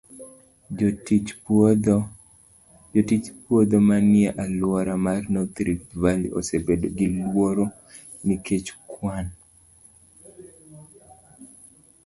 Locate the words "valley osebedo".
6.01-6.87